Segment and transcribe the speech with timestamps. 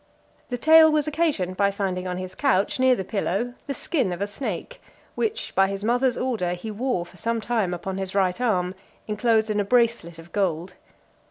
[0.49, 4.19] The tale was occasioned by finding on his couch, near the pillow, the skin of
[4.19, 4.81] a snake,
[5.13, 8.73] which, by his mother's order, he wore for some time upon his right arm,
[9.05, 10.73] inclosed in a bracelet of gold.